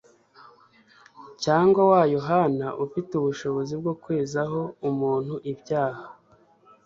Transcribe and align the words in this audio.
cyangwa 1.43 1.81
wa 1.91 2.01
Yohana 2.15 2.67
ufite 2.85 3.11
ubushobozi 3.15 3.73
bwo 3.81 3.93
kwezaho 4.01 4.61
umuntu 4.89 5.33
ibyaha. 5.51 6.03